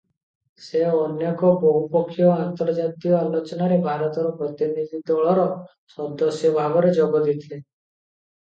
[0.67, 5.47] ସେ ଅନେକ ବହୁପକ୍ଷୀୟ ଆନ୍ତର୍ଜାତୀୟ ଆଲୋଚନାରେ ଭାରତର ପ୍ରତିନିଧି ଦଳର
[5.97, 7.63] ସଦସ୍ୟ ଭାବରେ ଯୋଗଦେଇଥିଲେ।